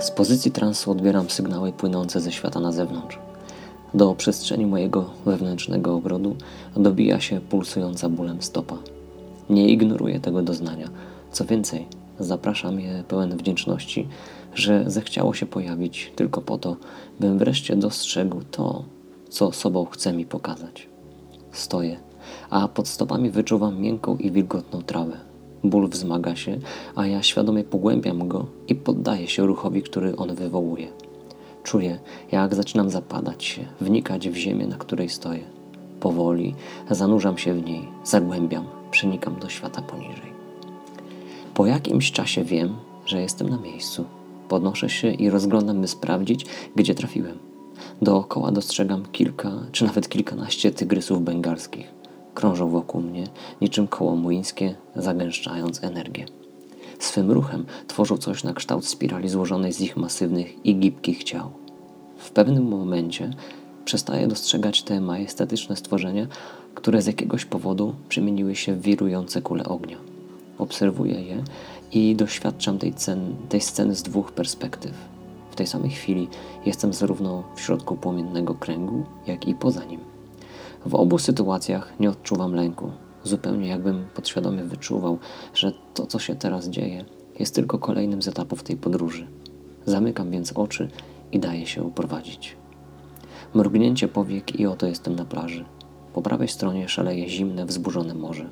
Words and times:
Z 0.00 0.10
pozycji 0.10 0.50
transu 0.50 0.90
odbieram 0.90 1.30
sygnały 1.30 1.72
płynące 1.72 2.20
ze 2.20 2.32
świata 2.32 2.60
na 2.60 2.72
zewnątrz. 2.72 3.18
Do 3.94 4.14
przestrzeni 4.14 4.66
mojego 4.66 5.10
wewnętrznego 5.24 5.94
ogrodu 5.94 6.36
dobija 6.76 7.20
się 7.20 7.40
pulsująca 7.40 8.08
bólem 8.08 8.42
stopa. 8.42 8.78
Nie 9.50 9.68
ignoruję 9.68 10.20
tego 10.20 10.42
doznania. 10.42 10.88
Co 11.32 11.44
więcej, 11.44 11.86
zapraszam 12.18 12.80
je 12.80 13.04
pełen 13.08 13.36
wdzięczności, 13.36 14.08
że 14.54 14.84
zechciało 14.86 15.34
się 15.34 15.46
pojawić 15.46 16.12
tylko 16.16 16.42
po 16.42 16.58
to, 16.58 16.76
bym 17.20 17.38
wreszcie 17.38 17.76
dostrzegł 17.76 18.42
to, 18.50 18.84
co 19.28 19.52
sobą 19.52 19.84
chce 19.84 20.12
mi 20.12 20.26
pokazać. 20.26 20.88
Stoję, 21.52 21.96
a 22.50 22.68
pod 22.68 22.88
stopami 22.88 23.30
wyczuwam 23.30 23.80
miękką 23.80 24.16
i 24.16 24.30
wilgotną 24.30 24.82
trawę. 24.82 25.29
Ból 25.64 25.88
wzmaga 25.88 26.36
się, 26.36 26.58
a 26.94 27.06
ja 27.06 27.22
świadomie 27.22 27.64
pogłębiam 27.64 28.28
go 28.28 28.46
i 28.68 28.74
poddaję 28.74 29.28
się 29.28 29.46
ruchowi, 29.46 29.82
który 29.82 30.16
on 30.16 30.34
wywołuje. 30.34 30.88
Czuję, 31.62 31.98
jak 32.32 32.54
zaczynam 32.54 32.90
zapadać 32.90 33.44
się, 33.44 33.64
wnikać 33.80 34.28
w 34.28 34.36
ziemię, 34.36 34.66
na 34.66 34.76
której 34.76 35.08
stoję. 35.08 35.44
Powoli 36.00 36.54
zanurzam 36.90 37.38
się 37.38 37.54
w 37.54 37.64
niej, 37.64 37.88
zagłębiam, 38.04 38.64
przenikam 38.90 39.38
do 39.38 39.48
świata 39.48 39.82
poniżej. 39.82 40.30
Po 41.54 41.66
jakimś 41.66 42.12
czasie 42.12 42.44
wiem, 42.44 42.76
że 43.06 43.20
jestem 43.20 43.48
na 43.48 43.58
miejscu. 43.58 44.04
Podnoszę 44.48 44.88
się 44.88 45.10
i 45.10 45.30
rozglądam, 45.30 45.80
by 45.80 45.88
sprawdzić, 45.88 46.46
gdzie 46.76 46.94
trafiłem. 46.94 47.38
Dookoła 48.02 48.52
dostrzegam 48.52 49.02
kilka, 49.12 49.52
czy 49.72 49.84
nawet 49.84 50.08
kilkanaście 50.08 50.70
tygrysów 50.70 51.22
bengalskich. 51.22 51.99
Krążą 52.40 52.68
wokół 52.68 53.00
mnie, 53.00 53.26
niczym 53.60 53.88
koło 53.88 54.16
młyńskie, 54.16 54.74
zagęszczając 54.96 55.84
energię. 55.84 56.26
Swym 56.98 57.30
ruchem 57.30 57.66
tworzą 57.88 58.16
coś 58.16 58.44
na 58.44 58.52
kształt 58.54 58.86
spirali 58.86 59.28
złożonej 59.28 59.72
z 59.72 59.80
ich 59.80 59.96
masywnych 59.96 60.66
i 60.66 60.76
gibkich 60.76 61.24
ciał. 61.24 61.50
W 62.16 62.30
pewnym 62.30 62.68
momencie 62.68 63.30
przestaję 63.84 64.26
dostrzegać 64.26 64.82
te 64.82 65.00
majestatyczne 65.00 65.76
stworzenia, 65.76 66.26
które 66.74 67.02
z 67.02 67.06
jakiegoś 67.06 67.44
powodu 67.44 67.94
przemieniły 68.08 68.56
się 68.56 68.74
w 68.74 68.82
wirujące 68.82 69.42
kule 69.42 69.64
ognia. 69.64 69.96
Obserwuję 70.58 71.22
je 71.22 71.44
i 71.92 72.16
doświadczam 72.16 72.78
tej, 72.78 72.94
cen, 72.94 73.36
tej 73.48 73.60
sceny 73.60 73.94
z 73.94 74.02
dwóch 74.02 74.32
perspektyw. 74.32 74.92
W 75.50 75.56
tej 75.56 75.66
samej 75.66 75.90
chwili 75.90 76.28
jestem 76.66 76.92
zarówno 76.92 77.44
w 77.56 77.60
środku 77.60 77.96
płomiennego 77.96 78.54
kręgu, 78.54 79.04
jak 79.26 79.48
i 79.48 79.54
poza 79.54 79.84
nim. 79.84 80.09
W 80.86 80.94
obu 80.94 81.18
sytuacjach 81.18 81.92
nie 82.00 82.10
odczuwam 82.10 82.54
lęku, 82.54 82.90
zupełnie 83.24 83.68
jakbym 83.68 84.04
podświadomie 84.14 84.64
wyczuwał, 84.64 85.18
że 85.54 85.72
to, 85.94 86.06
co 86.06 86.18
się 86.18 86.34
teraz 86.34 86.68
dzieje, 86.68 87.04
jest 87.38 87.54
tylko 87.54 87.78
kolejnym 87.78 88.22
z 88.22 88.28
etapów 88.28 88.62
tej 88.62 88.76
podróży. 88.76 89.26
Zamykam 89.86 90.30
więc 90.30 90.52
oczy 90.52 90.88
i 91.32 91.38
daję 91.38 91.66
się 91.66 91.82
uprowadzić. 91.82 92.56
Mrugnięcie 93.54 94.08
powiek 94.08 94.60
i 94.60 94.66
oto 94.66 94.86
jestem 94.86 95.16
na 95.16 95.24
plaży. 95.24 95.64
Po 96.14 96.22
prawej 96.22 96.48
stronie 96.48 96.88
szaleje 96.88 97.28
zimne, 97.28 97.66
wzburzone 97.66 98.14
morze. 98.14 98.50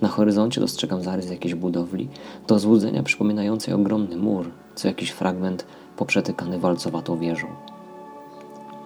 Na 0.00 0.08
horyzoncie 0.08 0.60
dostrzegam 0.60 1.02
zarys 1.02 1.30
jakiejś 1.30 1.54
budowli, 1.54 2.08
do 2.46 2.58
złudzenia 2.58 3.02
przypominającej 3.02 3.74
ogromny 3.74 4.16
mur, 4.16 4.50
co 4.74 4.88
jakiś 4.88 5.10
fragment 5.10 5.66
poprzetykany 5.96 6.58
walcowatą 6.58 7.18
wieżą. 7.18 7.46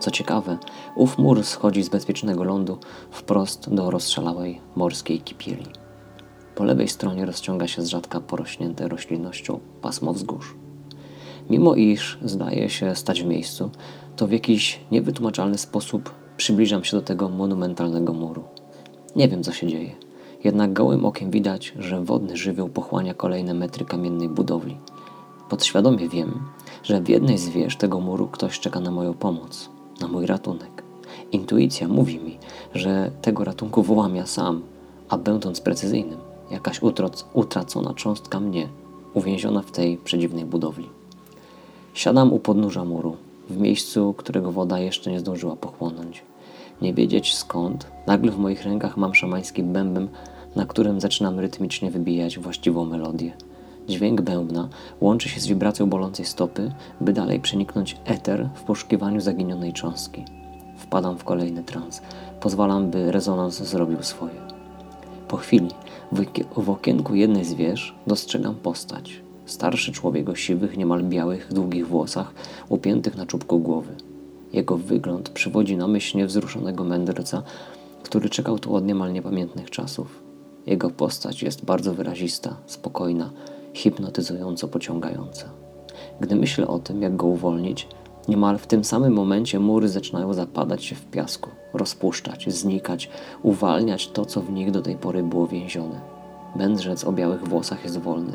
Co 0.00 0.10
ciekawe, 0.10 0.58
ów 0.94 1.18
mur 1.18 1.44
schodzi 1.44 1.82
z 1.82 1.88
bezpiecznego 1.88 2.44
lądu 2.44 2.78
wprost 3.10 3.74
do 3.74 3.90
rozszalałej 3.90 4.60
morskiej 4.76 5.20
kipieli. 5.20 5.66
Po 6.54 6.64
lewej 6.64 6.88
stronie 6.88 7.26
rozciąga 7.26 7.66
się 7.66 7.82
z 7.82 7.88
rzadka 7.88 8.20
porośnięte 8.20 8.88
roślinnością 8.88 9.60
pasmo 9.82 10.12
wzgórz. 10.12 10.54
Mimo 11.50 11.74
iż 11.74 12.18
zdaje 12.24 12.70
się 12.70 12.94
stać 12.94 13.22
w 13.22 13.26
miejscu, 13.26 13.70
to 14.16 14.26
w 14.26 14.32
jakiś 14.32 14.80
niewytłumaczalny 14.90 15.58
sposób 15.58 16.14
przybliżam 16.36 16.84
się 16.84 16.96
do 16.96 17.02
tego 17.02 17.28
monumentalnego 17.28 18.12
muru. 18.12 18.44
Nie 19.16 19.28
wiem, 19.28 19.42
co 19.42 19.52
się 19.52 19.66
dzieje. 19.66 19.96
Jednak 20.44 20.72
gołym 20.72 21.04
okiem 21.04 21.30
widać, 21.30 21.74
że 21.78 22.04
wodny 22.04 22.36
żywioł 22.36 22.68
pochłania 22.68 23.14
kolejne 23.14 23.54
metry 23.54 23.84
kamiennej 23.84 24.28
budowli. 24.28 24.76
Podświadomie 25.48 26.08
wiem, 26.08 26.40
że 26.82 27.00
w 27.00 27.08
jednej 27.08 27.38
z 27.38 27.48
wież 27.48 27.76
tego 27.76 28.00
muru 28.00 28.28
ktoś 28.28 28.60
czeka 28.60 28.80
na 28.80 28.90
moją 28.90 29.14
pomoc, 29.14 29.70
na 30.00 30.08
mój 30.08 30.26
ratunek. 30.26 30.82
Intuicja 31.32 31.88
mówi 31.88 32.18
mi, 32.18 32.38
że 32.74 33.10
tego 33.22 33.44
ratunku 33.44 33.82
wołam 33.82 34.16
ja 34.16 34.26
sam, 34.26 34.62
a 35.08 35.18
będąc 35.18 35.60
precyzyjnym, 35.60 36.18
jakaś 36.50 36.80
utracona 37.34 37.94
cząstka 37.94 38.40
mnie, 38.40 38.68
uwięziona 39.14 39.62
w 39.62 39.70
tej 39.70 39.96
przedziwnej 39.96 40.44
budowli. 40.44 40.88
Siadam 41.94 42.32
u 42.32 42.38
podnóża 42.38 42.84
muru, 42.84 43.16
w 43.50 43.56
miejscu, 43.56 44.14
którego 44.16 44.52
woda 44.52 44.78
jeszcze 44.78 45.10
nie 45.10 45.20
zdążyła 45.20 45.56
pochłonąć. 45.56 46.22
Nie 46.82 46.94
wiedzieć 46.94 47.34
skąd, 47.34 47.86
nagle 48.06 48.32
w 48.32 48.38
moich 48.38 48.62
rękach 48.62 48.96
mam 48.96 49.14
szamański 49.14 49.62
bębem, 49.62 50.08
na 50.56 50.66
którym 50.66 51.00
zaczynam 51.00 51.38
rytmicznie 51.38 51.90
wybijać 51.90 52.38
właściwą 52.38 52.84
melodię. 52.84 53.32
Dźwięk 53.90 54.20
bębna 54.20 54.68
łączy 55.00 55.28
się 55.28 55.40
z 55.40 55.46
wibracją 55.46 55.86
bolącej 55.86 56.26
stopy, 56.26 56.72
by 57.00 57.12
dalej 57.12 57.40
przeniknąć 57.40 57.96
eter 58.04 58.48
w 58.54 58.62
poszukiwaniu 58.62 59.20
zaginionej 59.20 59.72
cząstki. 59.72 60.24
Wpadam 60.76 61.18
w 61.18 61.24
kolejny 61.24 61.62
trans. 61.62 62.02
Pozwalam, 62.40 62.90
by 62.90 63.12
rezonans 63.12 63.62
zrobił 63.62 64.02
swoje. 64.02 64.40
Po 65.28 65.36
chwili 65.36 65.68
w 66.56 66.70
okienku 66.70 67.14
jednej 67.14 67.44
z 67.44 67.54
wież 67.54 67.94
dostrzegam 68.06 68.54
postać. 68.54 69.22
Starszy 69.46 69.92
człowiek 69.92 70.28
o 70.28 70.34
siwych, 70.34 70.76
niemal 70.76 71.02
białych, 71.04 71.52
długich 71.52 71.88
włosach, 71.88 72.34
upiętych 72.68 73.16
na 73.16 73.26
czubku 73.26 73.58
głowy. 73.58 73.94
Jego 74.52 74.76
wygląd 74.76 75.28
przywodzi 75.30 75.76
na 75.76 75.88
myśl 75.88 76.18
niewzruszonego 76.18 76.84
mędrca, 76.84 77.42
który 78.02 78.28
czekał 78.28 78.58
tu 78.58 78.74
od 78.74 78.86
niemal 78.86 79.12
niepamiętnych 79.12 79.70
czasów. 79.70 80.22
Jego 80.66 80.90
postać 80.90 81.42
jest 81.42 81.64
bardzo 81.64 81.94
wyrazista, 81.94 82.56
spokojna, 82.66 83.30
hipnotyzująco 83.74 84.68
pociągająca. 84.68 85.50
Gdy 86.20 86.36
myślę 86.36 86.68
o 86.68 86.78
tym, 86.78 87.02
jak 87.02 87.16
go 87.16 87.26
uwolnić, 87.26 87.88
niemal 88.28 88.58
w 88.58 88.66
tym 88.66 88.84
samym 88.84 89.12
momencie 89.12 89.60
mury 89.60 89.88
zaczynają 89.88 90.34
zapadać 90.34 90.84
się 90.84 90.94
w 90.94 91.06
piasku, 91.06 91.50
rozpuszczać, 91.74 92.52
znikać, 92.52 93.10
uwalniać 93.42 94.08
to, 94.08 94.24
co 94.24 94.40
w 94.40 94.52
nich 94.52 94.70
do 94.70 94.82
tej 94.82 94.96
pory 94.96 95.22
było 95.22 95.46
więzione. 95.46 96.00
Mędrzec 96.56 97.04
o 97.04 97.12
białych 97.12 97.48
włosach 97.48 97.84
jest 97.84 97.98
wolny, 97.98 98.32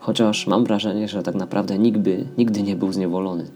chociaż 0.00 0.46
mam 0.46 0.64
wrażenie, 0.64 1.08
że 1.08 1.22
tak 1.22 1.34
naprawdę 1.34 1.78
nigdy, 1.78 2.26
nigdy 2.38 2.62
nie 2.62 2.76
był 2.76 2.92
zniewolony. 2.92 3.46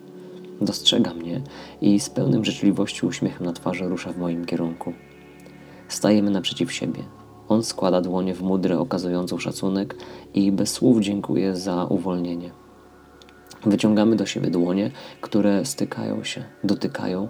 Dostrzega 0.60 1.14
mnie 1.14 1.40
i 1.80 2.00
z 2.00 2.10
pełnym 2.10 2.44
życzliwości 2.44 3.06
uśmiechem 3.06 3.46
na 3.46 3.52
twarzy 3.52 3.88
rusza 3.88 4.12
w 4.12 4.18
moim 4.18 4.44
kierunku. 4.44 4.92
Stajemy 5.88 6.30
naprzeciw 6.30 6.72
siebie. 6.72 7.19
On 7.50 7.62
składa 7.62 8.00
dłonie 8.00 8.34
w 8.34 8.42
mudrę 8.42 8.78
okazującą 8.78 9.38
szacunek 9.38 9.96
i 10.34 10.52
bez 10.52 10.72
słów 10.72 11.00
dziękuję 11.00 11.56
za 11.56 11.84
uwolnienie. 11.84 12.50
Wyciągamy 13.66 14.16
do 14.16 14.26
siebie 14.26 14.50
dłonie, 14.50 14.90
które 15.20 15.64
stykają 15.64 16.24
się, 16.24 16.44
dotykają, 16.64 17.28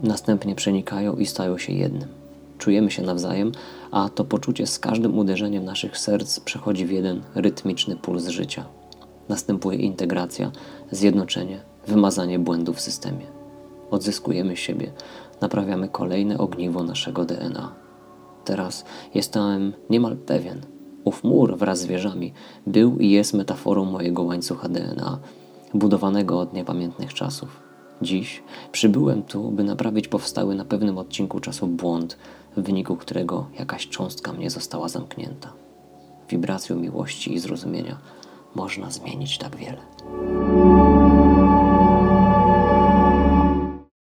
następnie 0.00 0.54
przenikają 0.54 1.16
i 1.16 1.26
stają 1.26 1.58
się 1.58 1.72
jednym. 1.72 2.08
Czujemy 2.58 2.90
się 2.90 3.02
nawzajem, 3.02 3.52
a 3.90 4.08
to 4.08 4.24
poczucie 4.24 4.66
z 4.66 4.78
każdym 4.78 5.18
uderzeniem 5.18 5.64
naszych 5.64 5.98
serc 5.98 6.40
przechodzi 6.40 6.86
w 6.86 6.90
jeden 6.90 7.22
rytmiczny 7.34 7.96
puls 7.96 8.28
życia. 8.28 8.64
Następuje 9.28 9.78
integracja, 9.78 10.50
zjednoczenie, 10.90 11.60
wymazanie 11.86 12.38
błędów 12.38 12.76
w 12.76 12.80
systemie. 12.80 13.26
Odzyskujemy 13.90 14.56
siebie, 14.56 14.92
naprawiamy 15.40 15.88
kolejne 15.88 16.38
ogniwo 16.38 16.82
naszego 16.82 17.24
DNA. 17.24 17.89
Teraz 18.44 18.84
jestem 19.14 19.72
niemal 19.90 20.16
pewien, 20.16 20.60
ów 21.04 21.24
mur 21.24 21.56
wraz 21.56 21.80
z 21.80 21.86
wieżami 21.86 22.32
był 22.66 22.98
i 22.98 23.10
jest 23.10 23.34
metaforą 23.34 23.84
mojego 23.84 24.22
łańcucha 24.22 24.68
DNA, 24.68 25.18
budowanego 25.74 26.40
od 26.40 26.52
niepamiętnych 26.52 27.14
czasów. 27.14 27.60
Dziś 28.02 28.42
przybyłem 28.72 29.22
tu, 29.22 29.50
by 29.50 29.64
naprawić 29.64 30.08
powstały 30.08 30.54
na 30.54 30.64
pewnym 30.64 30.98
odcinku 30.98 31.40
czasu 31.40 31.66
błąd, 31.66 32.18
w 32.56 32.62
wyniku 32.62 32.96
którego 32.96 33.46
jakaś 33.58 33.88
cząstka 33.88 34.32
mnie 34.32 34.50
została 34.50 34.88
zamknięta. 34.88 35.52
Wibracją 36.28 36.76
miłości 36.76 37.34
i 37.34 37.38
zrozumienia 37.38 37.98
można 38.54 38.90
zmienić 38.90 39.38
tak 39.38 39.56
wiele. 39.56 40.39